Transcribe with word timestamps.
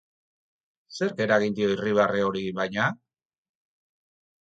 Zerk 0.99 1.21
eragin 1.27 1.59
dio 1.61 1.71
irribarre 1.75 2.25
hori, 2.31 2.45
baina? 2.65 2.91